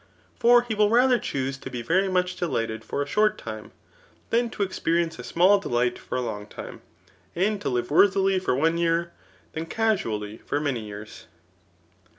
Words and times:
For 0.39 0.63
he 0.63 0.73
will 0.73 0.89
rather 0.89 1.19
choose 1.19 1.59
to 1.59 1.69
be 1.69 1.83
very 1.83 2.07
much 2.09 2.35
de^ 2.35 2.49
Ughted 2.49 2.83
for 2.83 3.03
a 3.03 3.05
short 3.05 3.37
time, 3.37 3.71
than 4.31 4.49
to 4.49 4.63
experience 4.63 5.19
a 5.19 5.23
small 5.23 5.59
delight 5.59 5.99
for 5.99 6.15
a 6.17 6.21
long 6.21 6.47
time, 6.47 6.81
and 7.35 7.61
to 7.61 7.69
live 7.69 7.91
worthily 7.91 8.39
for 8.39 8.55
one 8.55 8.79
year, 8.79 9.11
than 9.53 9.67
casually 9.67 10.37
for 10.39 10.59
many 10.59 10.79
years. 10.79 11.27